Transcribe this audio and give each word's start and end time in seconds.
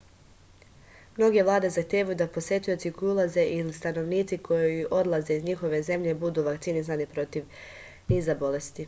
mnoge 1.17 1.43
vlade 1.47 1.69
zahtevaju 1.75 2.15
da 2.21 2.27
posetioci 2.37 2.91
koji 2.95 3.11
ulaze 3.11 3.43
ili 3.59 3.73
stanovnici 3.73 4.37
koji 4.47 4.85
odlaze 5.01 5.35
iz 5.37 5.43
njihove 5.51 5.81
zemlje 5.91 6.15
budu 6.25 6.43
vakcinisani 6.49 7.05
protiv 7.05 7.45
niza 8.09 8.35
bolesti 8.45 8.79